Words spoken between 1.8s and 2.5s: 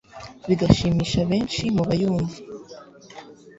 bayumva.